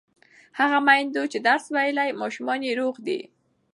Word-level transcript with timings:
هغه 0.59 0.77
میندو 0.87 1.23
چې 1.31 1.37
درس 1.47 1.65
ویلی، 1.75 2.09
ماشومان 2.21 2.59
یې 2.67 2.73
روغ 2.79 2.95
دي. 3.07 3.21